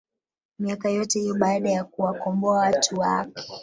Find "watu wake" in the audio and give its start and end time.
2.57-3.51